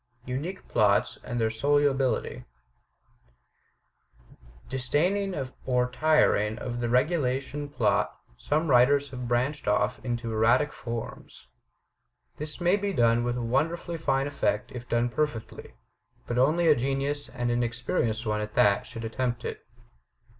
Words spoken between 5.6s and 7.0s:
or tiring of the